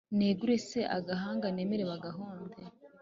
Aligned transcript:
negure 0.17 0.55
se 0.69 0.79
agahanga 0.97 1.47
nemere 1.55 1.83
bagahonde 1.91 2.55